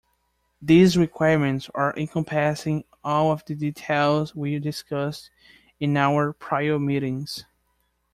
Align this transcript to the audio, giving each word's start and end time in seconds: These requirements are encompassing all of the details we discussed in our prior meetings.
These 0.59 0.97
requirements 0.97 1.69
are 1.75 1.93
encompassing 1.95 2.85
all 3.03 3.31
of 3.31 3.45
the 3.45 3.53
details 3.53 4.35
we 4.35 4.57
discussed 4.57 5.29
in 5.79 5.95
our 5.95 6.33
prior 6.33 6.79
meetings. 6.79 7.45